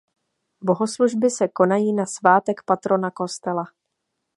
Bohoslužby 0.63 1.29
se 1.29 1.47
konají 1.47 1.93
na 1.93 2.05
svátek 2.05 2.61
patrona 2.65 3.11
kostela. 3.11 3.63